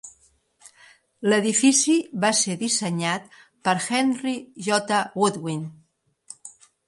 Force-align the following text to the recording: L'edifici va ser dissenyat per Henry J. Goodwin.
L'edifici 1.33 1.97
va 2.23 2.31
ser 2.39 2.55
dissenyat 2.63 3.27
per 3.67 3.75
Henry 3.89 4.35
J. 4.69 5.01
Goodwin. 5.19 5.63